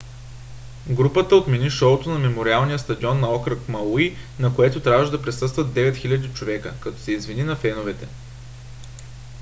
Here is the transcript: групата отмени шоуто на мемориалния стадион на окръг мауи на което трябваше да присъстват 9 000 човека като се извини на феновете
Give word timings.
групата 0.99 1.35
отмени 1.35 1.69
шоуто 1.75 2.09
на 2.09 2.19
мемориалния 2.19 2.79
стадион 2.79 3.19
на 3.19 3.29
окръг 3.35 3.69
мауи 3.69 4.17
на 4.39 4.55
което 4.55 4.79
трябваше 4.79 5.11
да 5.11 5.21
присъстват 5.21 5.67
9 5.73 5.93
000 6.05 6.33
човека 6.33 6.73
като 6.81 6.99
се 6.99 7.11
извини 7.11 7.43
на 7.43 7.55
феновете 7.55 8.07